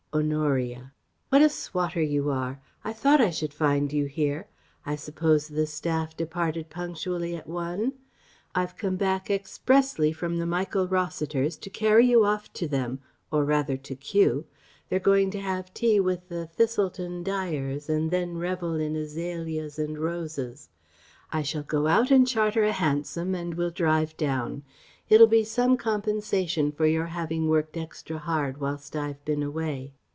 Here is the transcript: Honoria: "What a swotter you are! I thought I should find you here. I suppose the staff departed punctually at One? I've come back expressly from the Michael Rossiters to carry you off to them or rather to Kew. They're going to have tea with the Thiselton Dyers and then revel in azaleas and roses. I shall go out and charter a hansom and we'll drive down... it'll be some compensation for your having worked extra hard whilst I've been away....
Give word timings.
Honoria: 0.13 0.91
"What 1.29 1.41
a 1.41 1.47
swotter 1.47 2.01
you 2.01 2.29
are! 2.31 2.59
I 2.83 2.91
thought 2.91 3.21
I 3.21 3.29
should 3.29 3.53
find 3.53 3.93
you 3.93 4.07
here. 4.07 4.49
I 4.85 4.97
suppose 4.97 5.47
the 5.47 5.65
staff 5.65 6.17
departed 6.17 6.69
punctually 6.69 7.33
at 7.33 7.47
One? 7.47 7.93
I've 8.53 8.75
come 8.75 8.97
back 8.97 9.29
expressly 9.31 10.11
from 10.11 10.37
the 10.37 10.45
Michael 10.45 10.85
Rossiters 10.85 11.55
to 11.59 11.69
carry 11.69 12.07
you 12.07 12.25
off 12.25 12.51
to 12.55 12.67
them 12.67 12.99
or 13.31 13.45
rather 13.45 13.77
to 13.77 13.95
Kew. 13.95 14.45
They're 14.89 14.99
going 14.99 15.31
to 15.31 15.39
have 15.39 15.73
tea 15.73 16.01
with 16.01 16.27
the 16.27 16.45
Thiselton 16.57 17.23
Dyers 17.23 17.87
and 17.87 18.11
then 18.11 18.37
revel 18.37 18.75
in 18.75 18.97
azaleas 18.97 19.79
and 19.79 19.97
roses. 19.97 20.67
I 21.31 21.41
shall 21.41 21.63
go 21.63 21.87
out 21.87 22.11
and 22.11 22.27
charter 22.27 22.65
a 22.65 22.73
hansom 22.73 23.33
and 23.33 23.53
we'll 23.53 23.71
drive 23.71 24.17
down... 24.17 24.63
it'll 25.07 25.25
be 25.25 25.45
some 25.45 25.77
compensation 25.77 26.69
for 26.73 26.85
your 26.85 27.05
having 27.05 27.47
worked 27.47 27.77
extra 27.77 28.17
hard 28.17 28.59
whilst 28.59 28.93
I've 28.97 29.23
been 29.23 29.41
away.... 29.41 29.93